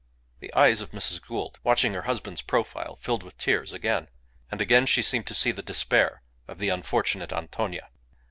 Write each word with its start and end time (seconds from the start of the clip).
The 0.39 0.51
eyes 0.55 0.81
of 0.81 0.89
Mrs. 0.93 1.21
Gould, 1.21 1.59
watching 1.63 1.93
her 1.93 2.01
husband's 2.09 2.41
profile, 2.41 2.95
filled 2.95 3.21
with 3.21 3.37
tears 3.37 3.71
again. 3.71 4.07
And 4.49 4.59
again 4.59 4.87
she 4.87 5.03
seemed 5.03 5.27
to 5.27 5.35
see 5.35 5.51
the 5.51 5.61
despair 5.61 6.23
of 6.47 6.57
the 6.57 6.69
unfortunate 6.69 7.31
Antonia. 7.31 7.87